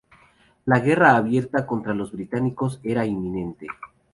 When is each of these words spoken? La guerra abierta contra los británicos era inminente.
La 0.65 0.79
guerra 0.79 1.15
abierta 1.15 1.67
contra 1.67 1.93
los 1.93 2.11
británicos 2.11 2.79
era 2.81 3.05
inminente. 3.05 3.67